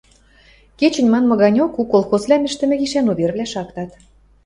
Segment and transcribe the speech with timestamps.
[0.79, 3.91] Кечӹнь манмы ганьок у колхозвлӓм ӹштӹмӹ гишӓн увервлӓ шактат...